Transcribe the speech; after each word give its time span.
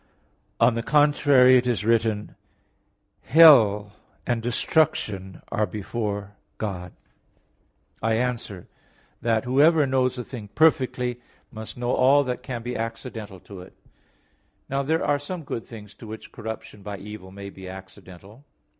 On 0.59 0.73
the 0.73 0.81
contrary, 0.81 1.57
It 1.57 1.67
is 1.67 1.85
written 1.85 2.25
(Prov. 2.25 2.37
15:11), 3.25 3.29
"Hell 3.29 3.91
and 4.25 4.41
destruction 4.41 5.41
are 5.51 5.67
before 5.67 6.33
God 6.57 6.91
[Vulg: 6.91 6.93
'the 7.99 8.07
Lord']." 8.07 8.13
I 8.17 8.17
answer 8.17 8.67
that, 9.21 9.45
Whoever 9.45 9.85
knows 9.85 10.17
a 10.17 10.23
thing 10.23 10.47
perfectly, 10.55 11.21
must 11.51 11.77
know 11.77 11.91
all 11.91 12.23
that 12.23 12.41
can 12.41 12.63
be 12.63 12.75
accidental 12.75 13.39
to 13.41 13.61
it. 13.61 13.75
Now 14.67 14.81
there 14.81 15.05
are 15.05 15.19
some 15.19 15.43
good 15.43 15.65
things 15.67 15.93
to 15.93 16.07
which 16.07 16.31
corruption 16.31 16.81
by 16.81 16.97
evil 16.97 17.29
may 17.29 17.51
be 17.51 17.69
accidental. 17.69 18.43